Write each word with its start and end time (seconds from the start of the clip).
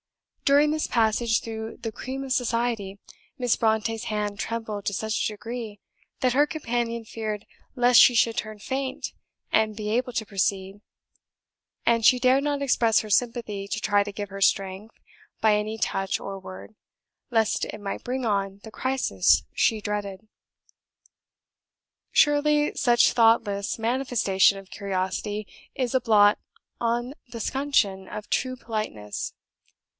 During 0.45 0.71
this 0.71 0.87
passage 0.87 1.41
through 1.41 1.77
the 1.77 1.91
"cream 1.93 2.23
of 2.23 2.33
society," 2.33 2.99
Miss 3.37 3.55
Brontë's 3.55 4.05
hand 4.05 4.37
trembled 4.39 4.83
to 4.85 4.93
such 4.93 5.13
a 5.29 5.33
degree, 5.33 5.79
that 6.19 6.33
her 6.33 6.45
companion 6.47 7.05
feared 7.05 7.45
lest 7.75 8.01
she 8.01 8.15
should 8.15 8.35
turn 8.35 8.57
faint 8.59 9.13
and 9.53 9.77
be 9.77 9.89
unable 9.89 10.11
to 10.13 10.25
proceed; 10.25 10.81
and 11.85 12.03
she 12.03 12.19
dared 12.19 12.43
not 12.43 12.61
express 12.63 12.99
her 13.01 13.09
sympathy 13.11 13.65
or 13.71 13.79
try 13.79 14.03
to 14.03 14.11
give 14.11 14.27
her 14.29 14.41
strength 14.41 14.95
by 15.39 15.55
any 15.55 15.77
touch 15.77 16.19
or 16.19 16.37
word, 16.39 16.73
lest 17.29 17.63
it 17.65 17.79
might 17.79 18.03
bring 18.03 18.25
on 18.25 18.59
the 18.63 18.71
crisis 18.71 19.43
she 19.53 19.79
dreaded. 19.79 20.27
Surely, 22.11 22.73
such 22.75 23.13
thoughtless 23.13 23.77
manifestation 23.79 24.57
of 24.57 24.71
curiosity 24.71 25.47
is 25.75 25.93
a 25.93 26.01
blot 26.01 26.39
on 26.81 27.13
the 27.31 27.39
scutcheon 27.39 28.07
of 28.09 28.29
true 28.31 28.57
politeness! 28.57 29.33